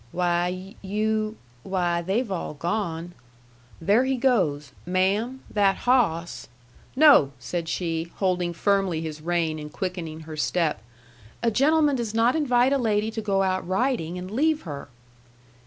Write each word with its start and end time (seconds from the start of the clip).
"Why, 0.11 0.73
you 0.81 1.37
why, 1.61 2.01
they've 2.01 2.31
all 2.31 2.55
gone. 2.55 3.13
There 3.79 4.03
he 4.03 4.17
goes. 4.17 4.71
Ma'am 4.83 5.41
that 5.51 5.75
hawss" 5.85 6.47
"No," 6.95 7.33
said 7.37 7.69
she, 7.69 8.11
holding 8.15 8.51
firmly 8.51 9.01
his 9.01 9.21
rein 9.21 9.59
and 9.59 9.71
quickening 9.71 10.21
her 10.21 10.35
step. 10.35 10.81
"A 11.43 11.51
gentleman 11.51 11.97
does 11.97 12.15
not 12.15 12.35
invite 12.35 12.73
a 12.73 12.79
lady 12.79 13.11
to 13.11 13.21
go 13.21 13.43
out 13.43 13.67
riding 13.67 14.17
and 14.17 14.31
leave 14.31 14.63
her." 14.63 14.87